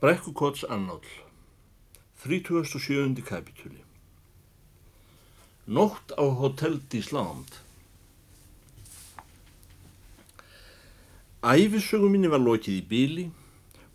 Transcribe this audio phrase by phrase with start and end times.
[0.00, 1.00] Brekkukots annál
[2.22, 3.22] 37.
[3.22, 3.84] kapitúli
[5.64, 7.60] Nótt á Hotel d'Island
[11.44, 13.26] Æfisögum minni var lokið í bíli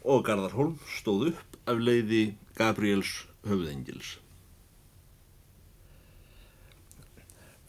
[0.05, 2.21] og Garðar Holm stóð upp af leiði
[2.53, 4.19] Gabriels höfðengils.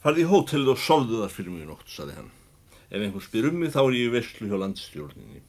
[0.05, 2.33] Farði í hótelið og sofðu þar fyrir mjög nótt, saði hann.
[2.93, 5.46] Ef einhver spyr um mig þá er ég í vestlu hjá landstjórninni.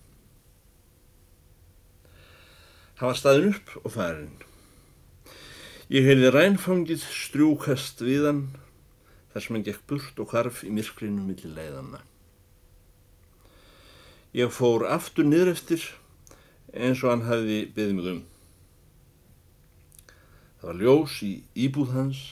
[2.99, 4.31] Það var staðin upp og farin.
[5.87, 8.41] Ég heyrði rænfangið strjúkast við hann
[9.31, 12.01] þar sem hann gekk burt og hvarf í myrklinu millir leiðanna.
[14.35, 15.87] Ég fór aftur niður eftir
[16.75, 18.21] eins og hann hafi beðið mig um.
[20.59, 22.25] Það var ljós í íbúð hans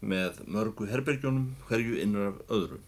[0.00, 2.80] með mörgu herbergjónum hverju innur af öðru.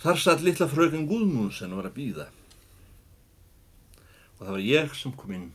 [0.00, 2.30] Þar satt litla fröken Guðmúnsen var að býða
[4.38, 5.48] og það var ég sem kom inn.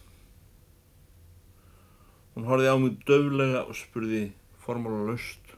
[2.34, 4.24] Hún horfið á mig döflega og spurði
[4.64, 5.56] formála laust.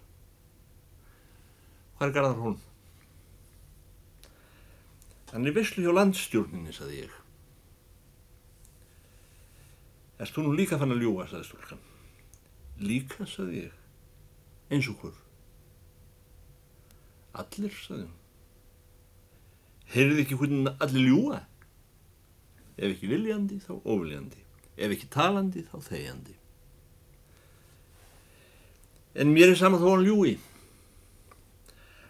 [1.96, 2.58] Hvað er garðar hún?
[5.32, 7.16] Hann er visslu hjá landstjórninni, saði ég.
[10.20, 11.82] Erst þú nú líka fann að ljúa, saði stúlkan.
[12.84, 13.82] Líka, saði ég.
[14.72, 15.18] Eins og hvur?
[17.36, 18.14] Allir, saði hún.
[19.96, 21.42] Heyrðu ekki hvernig allir ljúa?
[22.76, 24.42] Ef ekki viljandi, þá óviljandi.
[24.76, 26.36] Ef ekki talandi, þá þegjandi.
[29.16, 30.36] En mér er saman þó hann ljúi.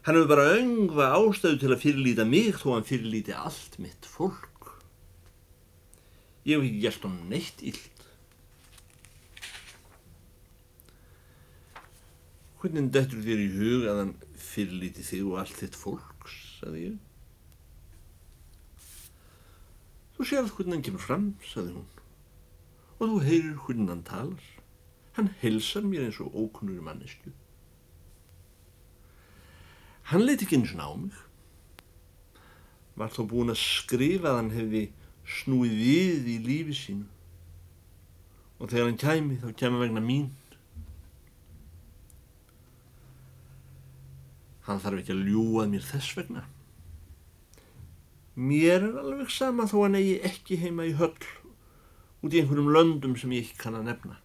[0.06, 4.72] Hann hefur bara öngva ástöðu til að fyrirlýta mig þó hann fyrirlýti allt mitt fólk.
[6.46, 8.04] Ég hef ekki gert hann neitt illt.
[12.62, 17.02] Hvernig dettur þér í hug að hann fyrirlýti þig og allt þitt fólks, sagði ég.
[20.16, 21.88] Þú séð hvernig hann kemur fram, saði hún,
[23.00, 24.46] og þú heyrir hvernig hann talar.
[25.16, 27.34] Hann helsar mér eins og ókunnur mannesku.
[30.12, 31.20] Hann leiti ekki eins og ná mig.
[32.96, 34.86] Var þó búin að skrifa að hann hefði
[35.26, 37.08] snúið við í lífi sínu
[38.56, 40.30] og þegar hann kæmi þá kæmi vegna mín.
[44.66, 46.46] Hann þarf ekki að ljúað mér þess vegna.
[48.36, 51.16] Mér er alveg sama þó hann eigi ekki heima í höll
[52.26, 54.18] út í einhverjum löndum sem ég ekki kann að nefna.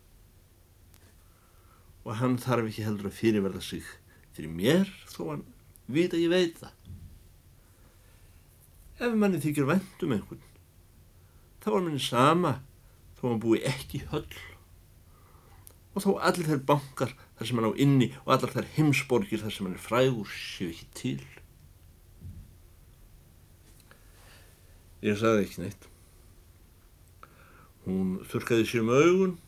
[2.03, 3.87] Og hann þarf ekki heldur að fyrirverða sig
[4.35, 5.45] fyrir mér þó hann
[5.87, 6.75] vita ég veit það.
[9.01, 10.43] Ef manni þykir vendum einhvern,
[11.63, 12.57] þá var manni sama
[13.21, 14.27] þó hann búi ekki höll.
[15.95, 19.55] Og þó allir þær bankar þar sem hann á inni og allar þær heimsborgir þar
[19.55, 21.23] sem hann er frægur séu ekki til.
[25.01, 25.87] Ég sagði ekki neitt.
[27.87, 29.39] Hún þurkaði sér um augun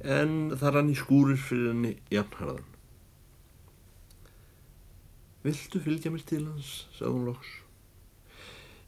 [0.00, 2.68] en þar hann í skúrir fyrir henni jafnharðan.
[5.44, 7.50] Viltu fylgja mér til hans, sagði hún loks.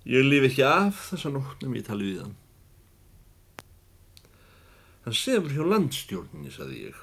[0.09, 2.37] Ég lifi ekki af þessa nótt nefn ég tali við hann.
[5.03, 6.99] Hann sefur hjá landstjórninni, sagði ég.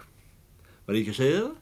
[0.87, 1.57] Var ég ekki að segja það?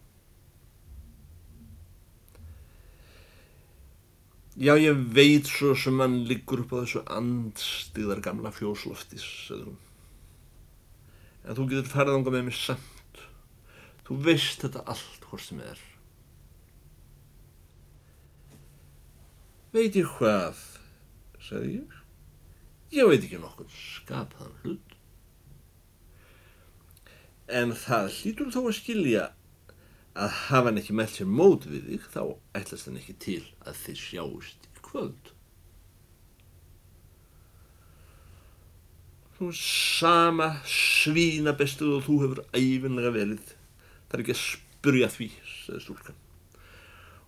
[4.58, 9.76] Já, ég veit svo sem hann liggur upp á þessu andstíðar gamla fjósloftis, sagði hún.
[11.46, 13.22] En þú getur farið ánga með mér samt.
[14.08, 15.84] Þú veist þetta allt hvort sem er.
[19.78, 20.66] Veit ég hvað,
[21.38, 21.96] sagði ég.
[22.98, 24.98] Ég veit ekki nokkur skapaðan hlut.
[27.62, 29.28] En það hlýtur þó að skilja
[30.18, 32.22] að hafa hann ekki meld sér mót við þig þá
[32.58, 35.34] ætlast hann ekki til að þið sjáust í kvöld.
[39.38, 43.52] Þú sama svína bestuð og þú hefur æfinlega verið.
[44.08, 46.24] Það er ekki að spurja því, segði stúlkan.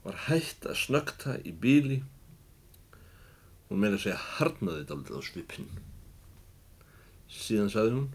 [0.07, 1.99] Var hægt að snögta í bíli.
[3.69, 5.69] Hún meira að segja harnaði þetta aldrei á svipinn.
[7.29, 8.09] Síðan sagði hún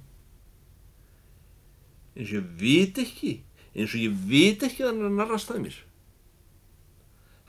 [2.15, 3.33] eins og ég veit ekki
[3.75, 5.77] eins og ég veit ekki að hann er narrast að mér.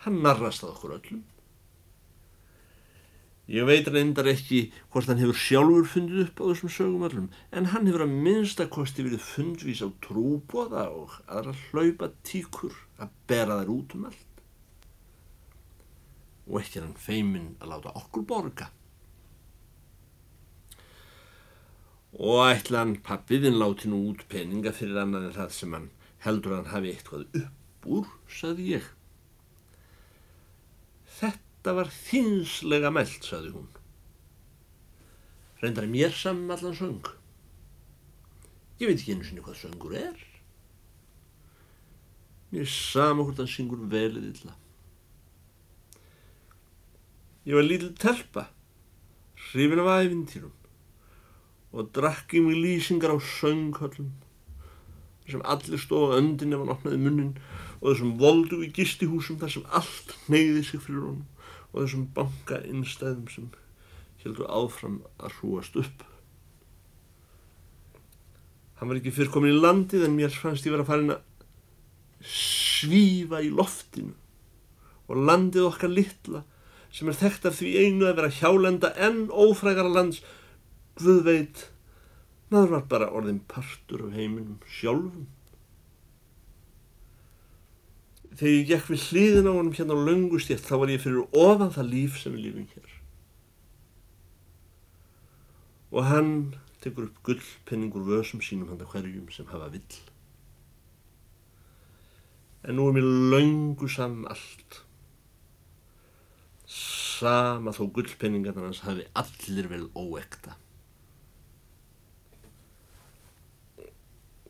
[0.05, 1.23] Hann narrast að okkur öllum.
[3.45, 7.67] Ég veit reyndar ekki hvort hann hefur sjálfur fundið upp á þessum sögum öllum, en
[7.69, 13.69] hann hefur að minnstakosti verið fundvís á trúbóða og aðra hlaupa tíkur að bera þær
[13.75, 14.41] út um allt.
[16.49, 18.71] Og ekki er hann feiminn að láta okkur borga.
[22.17, 25.89] Og ætla hann pappiðinn láti nú út peninga fyrir annan en það sem hann
[26.23, 28.85] heldur hann hafi eitthvað upp úr, saði ég.
[31.19, 33.71] Þetta var þinslega meld, saði hún.
[35.61, 37.07] reyndar mér saman allan söng.
[38.79, 40.17] Ég veit ekki einu sinni hvað söngur er.
[42.51, 44.53] Mér er sama hvort hann syngur velið illa.
[47.45, 48.47] Ég var lítil telpa,
[49.47, 50.53] hrifin af æfintýrum
[51.75, 54.13] og drakk í mig lýsingar á sönghöllum
[55.29, 57.35] sem allir stóða öndin ef hann opnaði munnin
[57.81, 61.23] og þessum voldu í gistihúsum þar sem allt neyði sig fyrir honum
[61.71, 63.47] og þessum banka innstæðum sem
[64.25, 66.03] heldur áfram að hrúast upp.
[68.79, 72.25] Hann var ekki fyrr komin í landið en mér fannst ég vera að fara að
[72.25, 74.15] svífa í loftinu
[75.05, 76.41] og landið okkar litla
[76.95, 80.23] sem er þekkt af því einu að vera hjálenda en ófrækara lands
[80.95, 81.65] Guð veit
[82.53, 85.25] maður var bara orðin partur af heiminum sjálfum
[88.35, 91.71] Þegar ég gekk við hlýðin á honum hérna á löngustétt þá var ég fyrir ofan
[91.71, 92.95] það líf sem við lífum hér.
[95.95, 96.33] Og hann
[96.83, 99.99] tekur upp gullpenningur vösum sínum handa hverjum sem hafa vill.
[102.67, 104.81] En nú er mér löngu saman allt.
[106.67, 110.57] Sama þó gullpenningarnar hans hafi allir vel óekta.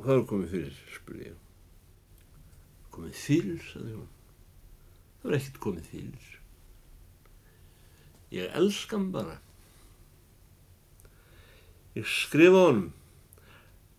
[0.02, 1.42] Hvað er komið fyrir, spurði ég
[2.96, 4.12] komið fyrir, sagði hún.
[5.20, 6.30] Það var ekkert komið fyrir.
[8.36, 9.40] Ég elskan bara.
[11.96, 12.92] Ég skrifa honum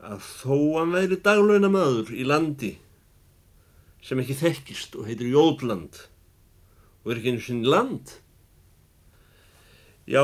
[0.07, 2.75] að þó hann væri daglauna maður í landi
[4.05, 6.03] sem ekki þekkist og heitir Jóðland
[7.03, 8.13] og er ekki einu sinni land.
[10.07, 10.23] Já,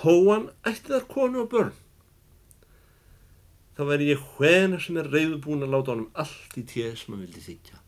[0.00, 1.83] þó hann ætti þar konu og börn.
[3.74, 7.24] Þá væri ég hvena sem er reyðubúin að láta honum allt í téð sem hann
[7.24, 7.80] vildi þykja.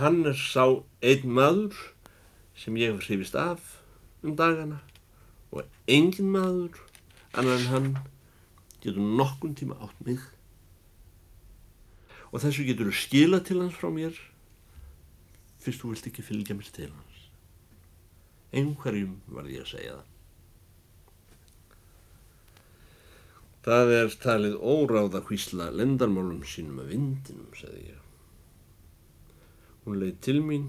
[0.00, 0.64] Hann er sá
[1.06, 1.78] einn maður
[2.58, 3.76] sem ég hef hrifist af
[4.26, 4.80] um dagana
[5.54, 6.80] og engin maður
[7.36, 7.88] annar en hann
[8.82, 10.18] getur nokkun tíma átt mig.
[12.34, 14.18] Og þessu getur þú skila til hans frá mér
[15.62, 17.22] fyrst þú vilt ekki fylgja mér til hans.
[18.50, 20.15] Einhverjum var ég að segja það
[23.66, 28.04] Það er talið óráða hvísla lendarmálum sínum að vindinum, segði ég.
[29.82, 30.68] Hún leiði til mín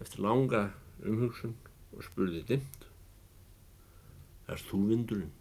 [0.00, 0.62] eftir langa
[1.04, 1.52] umhugsun
[1.92, 2.88] og spurði dimt.
[4.48, 5.36] Erst þú vindurinn?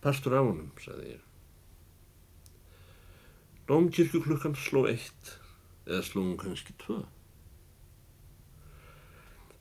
[0.00, 1.22] Pastur á honum, sagði ég.
[3.68, 5.36] Dómkirkjuklukkan sló eitt
[5.84, 7.02] eða sló hún kannski tvö.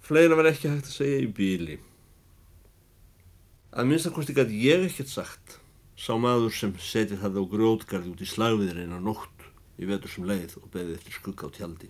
[0.04, 1.84] Fleira var ekki hægt að segja í bíli.
[3.74, 5.58] Að minnstakosti gæti ég ekkert sagt
[5.98, 9.48] sá maður sem setið það á grótgarði út í slagviðir eina nótt
[9.82, 11.90] í vetur sem leið og beðið eftir skugga á tjaldi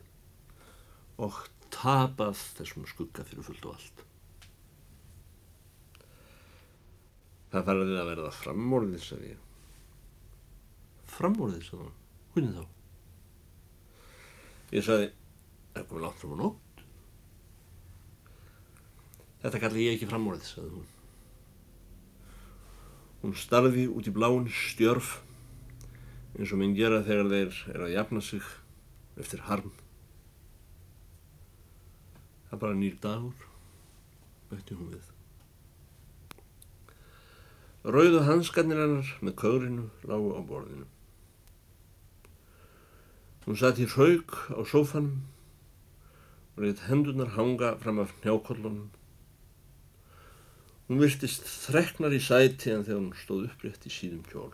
[1.24, 1.42] og
[1.74, 4.06] tapað þessum skugga fyrir fullt og allt.
[7.54, 9.44] Það faraði að verða framorðið, sagði ég.
[11.14, 12.00] Framorðið, sagði hann.
[12.34, 12.64] Hvernig þá?
[14.74, 15.12] Ég sagði,
[15.76, 16.84] það komið látt fram á nótt.
[19.44, 20.92] Þetta kalli ég ekki framorðið, sagði hún.
[23.24, 25.22] Hún starði út í bláin stjörf
[26.36, 28.48] eins og minn gera þegar þeir eru að jafna sig
[29.22, 29.72] eftir harm.
[32.50, 33.46] Það er bara nýr dagur,
[34.50, 35.12] bætti hún við.
[37.84, 40.90] Rauðu hanskarnir hennar með kaurinu lágu á borðinu.
[43.48, 45.24] Hún satt í raug á sófanum
[46.56, 48.92] og leitt hendunar hanga fram af njákollunum.
[50.94, 54.52] Hún virtist þreknar í sæti en þegar hún stóð upprétt í síðum kjól.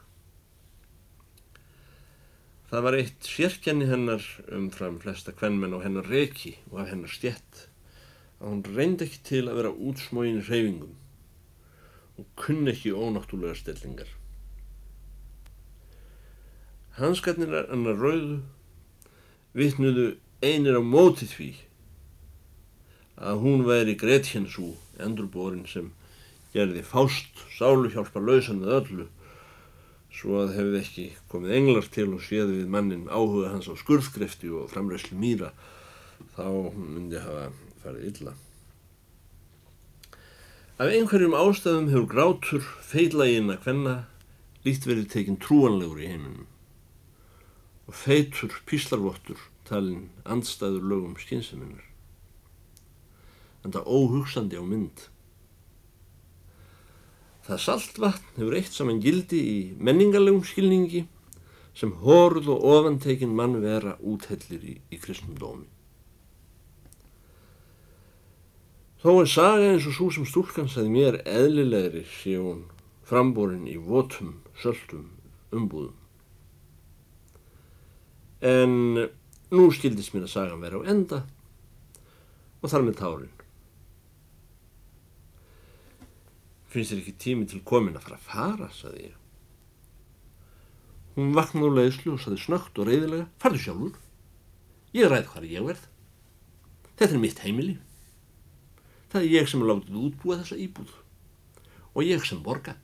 [2.70, 4.24] Það var eitt sérkenni hennar
[4.56, 7.66] umfram flesta kvennmenn á hennar reki og af hennar stjett
[8.38, 10.96] að hún reyndi ekki til að vera útsmógin reyfingum
[12.24, 14.08] og kunni ekki ónáttúlega stellingar.
[17.04, 18.40] Hanskarnir hennar rauðu
[19.60, 20.08] vittnuðu
[20.40, 21.52] einir á móti því
[23.28, 25.98] að hún væri Gretjensú endurborin sem
[26.54, 29.08] gerði fást sáluhjálpa lausan með öllu
[30.20, 34.50] svo að hefði ekki komið englar til og séð við mannin áhuga hans á skurðskrefti
[34.52, 35.52] og framræslu mýra
[36.36, 37.50] þá myndi hafa
[37.84, 38.34] farið illa.
[40.80, 43.96] Af einhverjum ástæðum hefur grátur feilaginn að hvenna
[44.66, 46.48] líkt verið tekinn trúanlegur í heiminum
[47.90, 51.86] og feitur píslarvottur talinn andstæður lögum skynseminnur.
[53.64, 55.08] En það óhugsandi á mynd.
[57.48, 61.06] Það saltvatn hefur eitt saman gildi í menningarlegum skilningi
[61.80, 65.68] sem horð og ofantekinn mann vera úthellir í, í kristnum dómi.
[69.00, 72.66] Þó er saga eins og svo sem stúlkan sagði mér eðlilegri sé hún
[73.08, 75.08] framborin í votum, söltum,
[75.56, 75.96] umbúðum.
[78.44, 78.76] En
[79.56, 81.24] nú skildist mér að sagan vera á enda
[82.60, 83.36] og þar með tárin.
[86.70, 89.16] Finnst þér ekki tími til komin að fara að fara, saði ég.
[91.16, 93.96] Hún vaknaði úr leiðslu og saði snögt og reyðilega, farðu sjálfur.
[94.96, 95.88] Ég ræði hvað ég verð.
[97.00, 97.78] Þetta er mitt heimili.
[99.10, 100.94] Það er ég sem er látið útbúa þessa íbúð
[101.98, 102.76] og ég sem borga.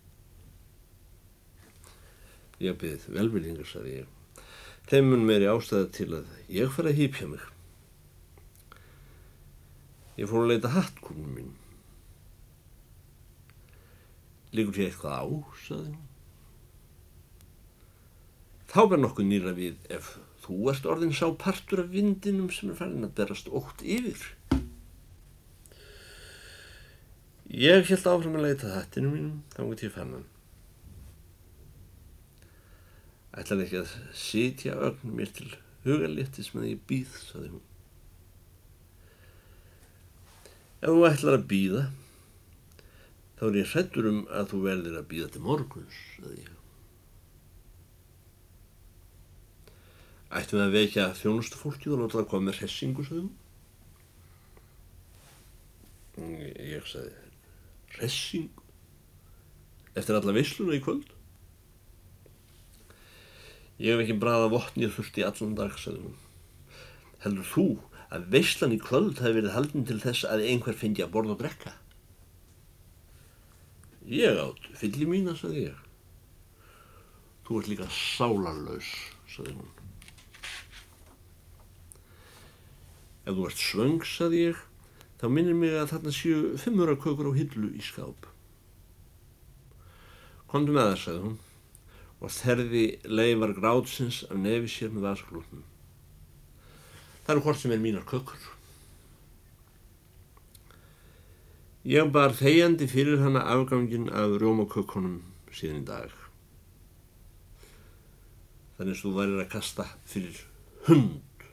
[2.60, 4.08] Ég byrðið velbyrðingar, saði ég.
[4.90, 7.46] Þeim mun meiri ástæða til að ég fara að hýpja mig.
[10.16, 11.54] Ég fór að leita hattkúnum mín.
[14.56, 15.26] Liggur því eitthvað á,
[15.66, 16.04] saði hún.
[18.72, 22.80] Þá verð nokkuð nýra við ef þú ert orðin sá partur af vindinum sem er
[22.80, 24.24] farin að berast ótt yfir.
[27.46, 30.26] Ég held áfram að leita hattinu mínum, þá get ég fann hann.
[33.36, 35.52] Ætlar ekki að sitja ögn mér til
[35.86, 37.64] hugaléttis með ég býð, saði hún.
[40.82, 41.84] Ef þú ætlar að býða,
[43.40, 46.52] þá er ég hrettur um að þú verðir að býða til morguns, saði ég.
[50.36, 53.32] Ættum við að vekja þjónustu fólkið og láta það koma með hressingu, hún.
[56.16, 57.12] Ég saði,
[57.98, 58.64] hressingu?
[59.96, 61.12] Eftir alla vissluna í kvöld?
[63.80, 66.16] Ég hef ekki bræða votnið þurft í allan dag, hún.
[67.24, 67.68] Heldur þú
[68.16, 71.42] að veislan í kvöld hafi verið haldin til þess að einhver fengi að borða og
[71.42, 71.74] drekka?
[74.06, 75.80] Ég átt, fylli mína, saði ég.
[77.46, 78.92] Þú ert líka sálarlaus,
[79.30, 79.72] saði hún.
[83.26, 84.62] Ef þú ert svöng, saði ég,
[85.18, 88.30] þá minnir mig að þarna séu fimmura kökur á hillu í skáp.
[90.54, 91.40] Kondu með það, saði hún
[92.26, 95.66] og þerði leifar grátsins af nefi sér með vasklútnum.
[97.26, 98.55] Það eru hvort sem er mínar kökur.
[101.86, 105.20] Ég bar þegjandi fyrir hana afgangin af rjómakökunum
[105.54, 106.14] síðan í dag.
[108.80, 110.40] Þannig að þú værir að kasta fyrir
[110.88, 111.44] hund.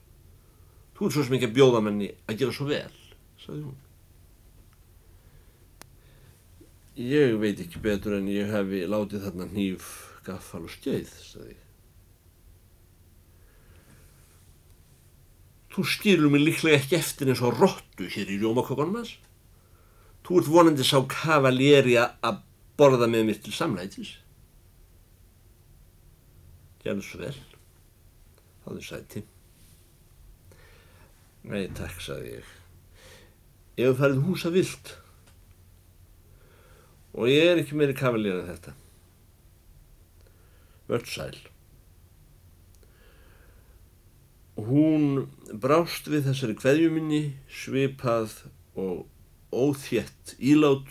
[0.96, 2.94] Þú er svo sem ekki að bjóða menni að gera svo vel,
[3.42, 3.76] sagði hún.
[7.02, 9.90] Ég veit ekki betur en ég hefi látið þarna hníf
[10.24, 11.60] gaffal og skeið, sagði ég.
[15.72, 19.14] Þú skilur mig líklega ekki eftir eins og róttu hér í rjómakökunum hans.
[20.22, 22.42] Þú ert vonandi sá kavaléri að
[22.78, 24.14] borða með mér til samlætis.
[26.82, 27.36] Gjörðu svo vel.
[28.64, 29.22] Háðu sæti.
[31.50, 32.50] Nei, takk, sagði ég.
[33.80, 34.92] Ég hef farið húsa vilt.
[37.18, 38.76] Og ég er ekki meiri kavaléri en þetta.
[40.90, 41.34] Völd sæl.
[44.62, 45.26] Hún
[45.62, 48.36] brást við þessari kveðjuminni, svipað
[48.78, 49.06] og
[49.52, 50.88] óþjett ílát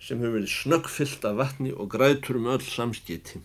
[0.00, 3.42] sem hefur verið snöggfyllt af vatni og grætur um öll samskiti.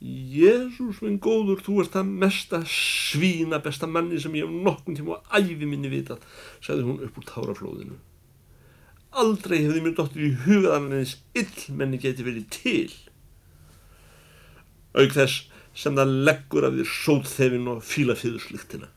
[0.00, 5.20] Jésús minn góður, þú ert það mesta svína besta manni sem ég hef nokkun tíma
[5.24, 6.20] á æfi minni vitað,
[6.60, 7.96] sagði hún upp úr táraflóðinu.
[9.16, 12.92] Aldrei hefði mér dóttir í hugaðan en þess illmenni geti verið til.
[14.96, 18.92] Auk þess sem það leggur af þér sótþefin og fílafíðuslíktina.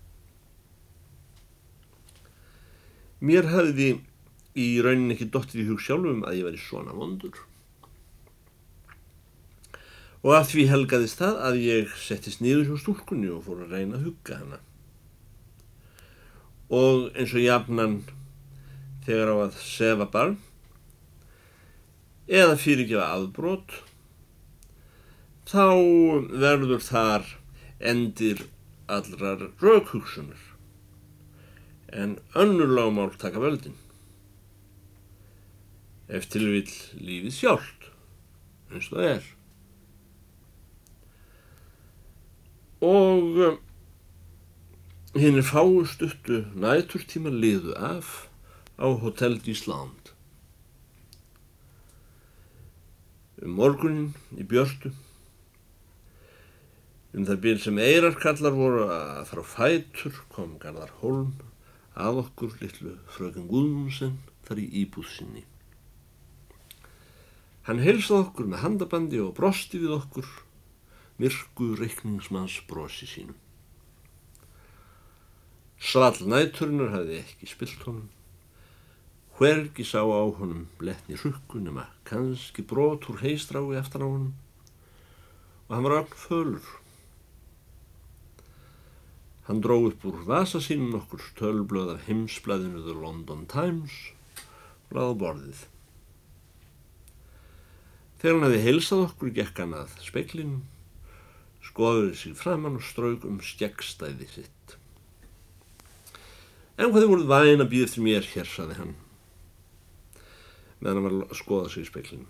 [3.19, 3.89] Mér hafði
[4.55, 7.35] í raunin ekki dóttir í hug sjálfum að ég væri svona vondur.
[10.23, 13.99] Og að því helgaðist það að ég settist niður hjá stúlkunni og fór að reyna
[13.99, 14.59] að hugga hana.
[16.69, 17.99] Og eins og jafnan
[19.05, 20.37] þegar á að sefa barn
[22.29, 23.79] eða fyrirgefa aðbrót
[25.49, 25.65] þá
[26.43, 27.31] verður þar
[27.79, 28.43] endir
[28.91, 30.48] allrar raukhugsunar
[31.91, 33.77] en önnur lágmál taka völdin.
[36.09, 37.89] Eftir vil lífið sjálft
[38.69, 39.25] eins og það er.
[42.85, 43.59] Og
[45.19, 48.29] hinn er fáustuttu næturtíma liðu af
[48.79, 50.13] á Hotel d'Island
[53.43, 54.91] um morgunin í björstu
[57.15, 61.33] um það bíl sem eirarkallar voru að fara á fætur kom Garðar Holm
[61.95, 65.45] að okkur litlu fröken Guðmundsen þar í íbúð sinni
[67.67, 70.31] hann heilsað okkur með handabandi og brosti við okkur
[71.19, 73.37] myrku reikningsmanns brosi sínum
[75.79, 78.09] Svall næturinnar hafði ekki spilt honum.
[79.37, 84.33] Hvergi sá á honum letni hrukku nema kannski brot úr heistrái eftir á honum
[85.69, 86.67] og hann var ögn fölur.
[89.49, 93.93] Hann dró upp úr vasa sínum nokkur tölblöð af heimsblæðinu The London Times
[94.85, 95.61] og laði á borðið.
[98.21, 100.59] Þegar hann hefði heilsað okkur gekk hann að speiklinu,
[101.65, 104.75] skoðuði sig framann og strauk um skeggstæði sitt.
[106.77, 108.91] En hvað þið voruð væn að býða eftir mér hér, saði hann,
[110.77, 112.29] meðan hann var að skoða sig í speiklinu.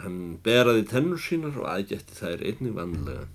[0.00, 0.16] Hann
[0.48, 3.28] beraði tennur sínar og aðgætti þær einnig vanlega.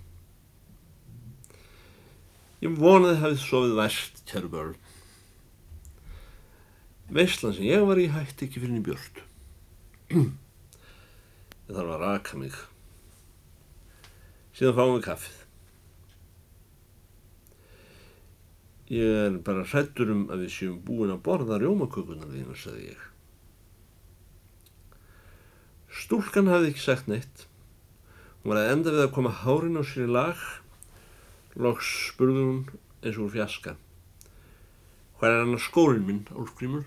[2.66, 4.78] Ég vonaði hafið sofið vært, kæru börn.
[7.14, 9.20] Veistlan sem ég var í hætti ekki fyrir nýbjörn.
[10.10, 12.56] Ég þarf að raka mig.
[14.58, 15.38] Síðan fáum við kaffið.
[18.96, 23.08] Ég er bara hrættur um að við séum búin að borða rjómakökunar þínu, sagði ég.
[26.02, 27.46] Stúlkan hafði ekki sagt neitt.
[28.42, 30.46] Hún var að enda við að koma hárin á sér í lag.
[31.56, 32.58] Loks spurði hún
[33.00, 33.76] eins og úr fjaska.
[35.16, 36.84] Hvað er hann að skórin minn, Álfgrímur?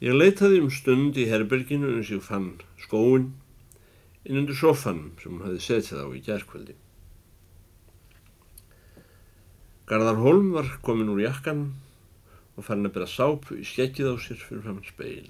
[0.00, 3.34] Ég leitaði um stund í herberginu eins og fann skóin
[4.24, 6.76] inn undir sofanum sem hún hafi setið á í gerðkvöldi.
[9.90, 11.66] Garðar Holm var komin úr jakkan
[12.56, 15.28] og fann að byrja sápu í skekkið á sér fyrir fram speil.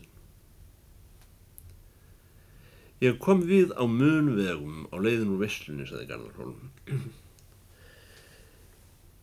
[3.00, 6.66] Ég kom við á munvegum á leiðin úr vestlunni, saði Garðar Holm.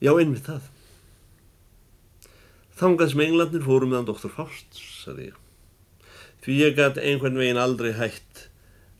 [0.01, 0.65] Já, einmitt það.
[2.77, 5.37] Þangað sem englandir fórum meðan doktor Faust, saði ég.
[6.45, 8.47] Því ég gæti einhvern veginn aldrei hægt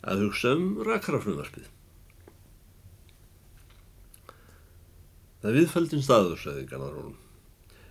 [0.06, 1.68] að hugsa um rakarafröðvarpið.
[5.42, 7.18] Það viðfældin staður, saði Garðarólum.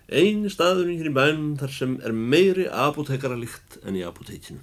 [0.06, 4.62] Einu staðurinn hér í bænum þar sem er meiri apotekara líkt enn í apotekinu.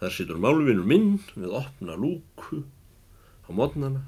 [0.00, 2.62] Þar situr málvinur minn við opna lúku
[3.44, 4.06] á modnana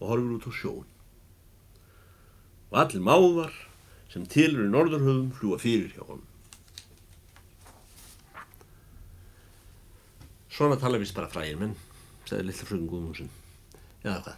[0.00, 0.88] og horfur út á sjón.
[2.70, 3.54] Og allir máðar
[4.10, 6.26] sem tilur í norðurhöfum fljúa fyrir hjá honum.
[10.50, 11.76] Svona tala vist bara frægir menn,
[12.26, 13.30] segði lilla frögun Guðmúsin.
[14.02, 14.34] Já, hvað?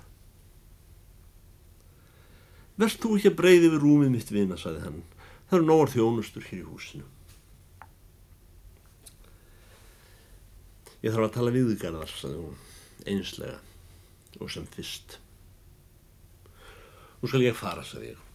[2.82, 5.02] Verst þú ekki að breyði við rúmið mitt vina, sagði hann.
[5.48, 7.08] Það eru nógar þjónustur hér í húsinu.
[11.02, 12.58] Ég þarf að tala við Garðar, sagði hún,
[13.10, 13.58] einslega
[14.40, 15.16] og sem fyrst.
[17.20, 18.28] Nú skal ég fara, sagði ég.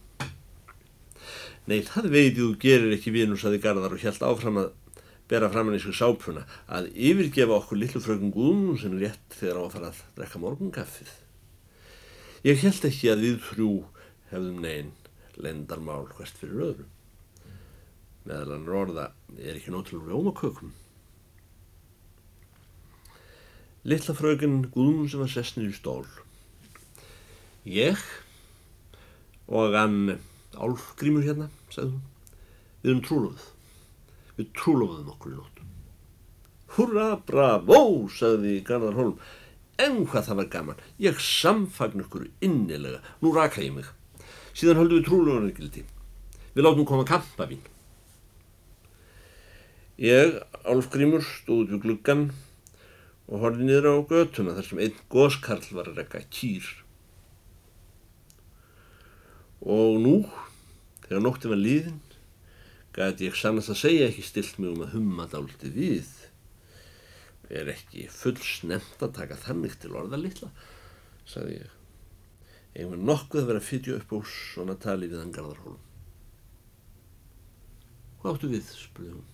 [1.68, 4.68] Nei, það veit ég þú gerir ekki vinur, sagði Garðar og hjælt áfram að
[5.28, 9.60] bera fram hann í sig sápuna að yfirgefa okkur lillu frökun Guðmún sem rétt þegar
[9.60, 11.10] á að fara að drekka morgungaffið.
[12.48, 13.72] Ég held ekki að við þrjú
[14.30, 14.92] hefðum negin
[15.44, 16.86] lendarmál hvert fyrir öðru.
[18.28, 20.72] Meðal hann orða er ekki nótilur rjómakökum.
[23.88, 26.02] Lilla frökun Guðmún sem var sessnir í stól.
[27.64, 27.96] Ég
[29.48, 30.18] og hann
[30.58, 32.02] Álfgrímur hérna, sagði hún,
[32.82, 33.46] við erum trúluð.
[34.36, 35.62] Við trúlofuðum okkur í nótt.
[36.76, 37.78] Húra, bravo,
[38.12, 39.14] sagði Garðar Holm.
[39.80, 40.82] En hvað það var gaman.
[41.00, 43.00] Ég samfagn ykkur innilega.
[43.22, 43.88] Nú raka ég mig.
[44.52, 45.86] Síðan höldum við trúlofunargildi.
[46.52, 47.64] Við látum koma kampavín.
[50.02, 50.36] Ég,
[50.68, 52.28] Álfgrímur, stóð við gluggan
[53.28, 56.68] og horfði niður á götuna þar sem einn góskarl var að rekka kýr.
[59.68, 60.14] Og nú,
[61.04, 61.98] þegar nótti var líðin,
[62.96, 66.08] gæti ég sannast að segja ekki stilt mig um að humma dáliti við.
[67.52, 70.48] Er ekki full snemt að taka þannig til orða litla,
[71.28, 71.74] sagði ég.
[72.78, 75.80] Einhvern nokkuð að vera að fytja upp úr svona tali við hann Garðarhólum.
[78.18, 79.26] Hvað áttu við, spurði hún.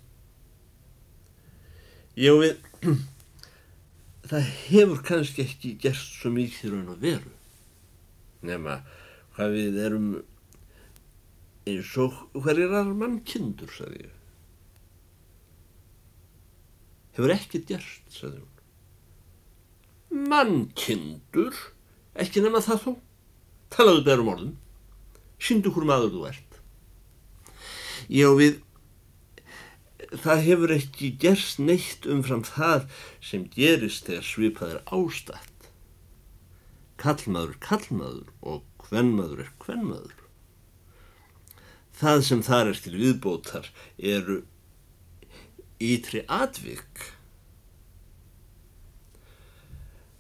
[2.21, 3.03] Ég við,
[4.31, 7.33] það hefur kannski ekki gerst svo mikið raun að veru.
[8.45, 8.79] Nefna,
[9.37, 10.09] hvað við erum
[11.69, 14.19] eins og hverjir aðra mannkindur, sagði ég.
[17.15, 18.51] Hefur ekkert gerst, sagði hún.
[20.31, 21.57] Mannkindur?
[22.21, 22.91] Ekki nema það þó?
[23.75, 24.53] Talaðu berum orðum.
[25.43, 26.61] Sýndu húr maður þú ert.
[28.09, 28.61] Já, við...
[30.15, 32.85] Það hefur ekki gerst neitt umfram það
[33.25, 35.69] sem gerist þegar svipað er ástætt.
[37.01, 40.21] Kallmaður er kallmaður og hvennmaður er hvennmaður.
[41.95, 44.41] Það sem þar er til viðbótar eru
[45.83, 47.09] ytri atvik.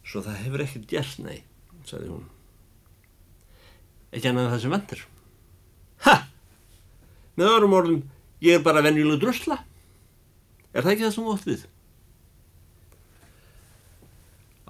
[0.04, 1.42] Svo það hefur ekkert gert, nei,
[1.86, 2.26] sagði hún.
[4.14, 5.00] ekki annað það sem vantir.
[6.06, 6.16] Ha!
[7.34, 8.02] Með öðrum orðum,
[8.46, 9.58] ég er bara venjuleg drusla.
[10.74, 11.64] Er það ekki það sem þú ótt við?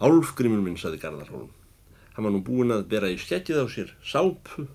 [0.04, 1.52] Álfgrimur minn, saði Garðarhólm.
[2.14, 4.66] Hann var nú búin að bera í skekkið á sér sápu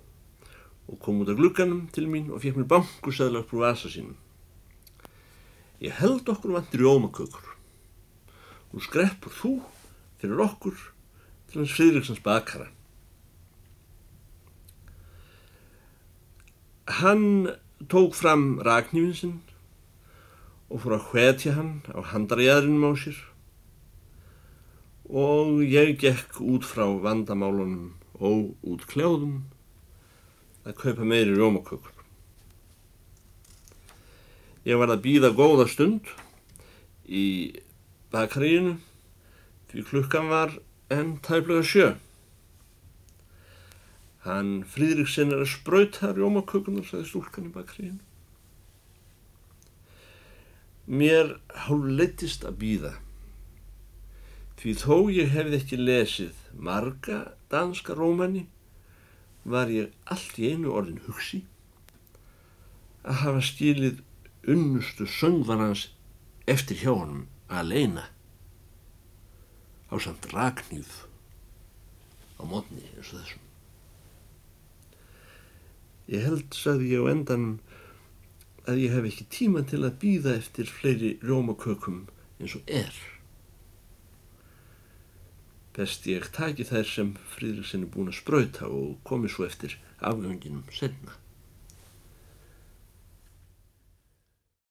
[0.90, 4.18] og kom út af glugganum til mín og fekk mér bankusæðla upp úr vasa sínum.
[5.80, 7.46] Ég held okkur vantir jómakökur.
[8.74, 9.54] Nú skreppur þú
[10.20, 10.82] fyrir okkur
[11.52, 12.72] til hans Fridriksons bakara.
[17.00, 17.54] Hann
[17.86, 19.38] tók fram raknýfin sinn
[20.70, 23.20] og fór að hvetja hann á handarjæðrinum á sér
[25.10, 29.40] og ég gekk út frá vandamálunum og út kljáðum
[30.68, 31.96] að kaupa meiri rómakökur.
[34.68, 36.12] Ég var að býða góða stund
[37.10, 37.58] í
[38.14, 38.76] bakaríinu
[39.72, 40.54] því klukkan var
[40.94, 41.90] enn tæflega sjö.
[44.28, 48.04] Hann Fríðriksson er að spröyta rómakökunar, sagði stúlkan í bakaríinu.
[50.90, 51.36] Mér
[51.68, 52.94] hálf leittist að býða
[54.60, 57.20] því þó ég hefði ekki lesið marga
[57.54, 58.48] danska rómani
[59.48, 61.44] var ég allt í einu orðin hugsi
[63.06, 64.02] að hafa stílið
[64.50, 65.86] unnustu söngvarans
[66.50, 68.06] eftir hjá honum að leina
[69.90, 70.92] á samt ragnýð
[72.40, 73.46] á mótni eins og þessum.
[76.10, 77.48] Ég held, sagði ég á endan,
[78.70, 82.04] að ég hef ekki tíma til að býða eftir fleiri rómakökum
[82.40, 82.94] eins og er.
[85.76, 90.66] Best ég taki þær sem Fríðriksson er búin að spröyta og komi svo eftir afganginum
[90.76, 91.18] senna.